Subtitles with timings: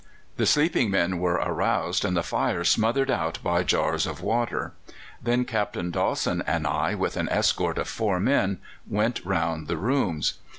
[0.37, 4.73] "The sleeping men were aroused, and the fire smothered out by jars of water.
[5.21, 8.57] Then Captain Dawson and I, with an escort of four men,
[8.89, 10.39] went round the rooms.